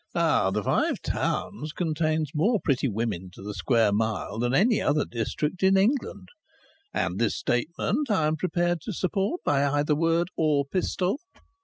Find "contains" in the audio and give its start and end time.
1.73-2.31